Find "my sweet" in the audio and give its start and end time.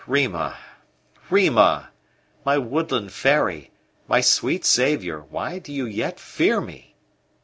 4.07-4.65